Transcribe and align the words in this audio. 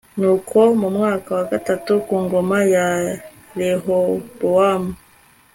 nuko 0.19 0.57
mu 0.81 0.89
mwaka 0.95 1.29
wa 1.37 1.45
gatatu 1.51 1.91
ku 2.05 2.15
ngoma 2.23 2.57
ya 2.73 2.87
rehobowamu 3.57 4.91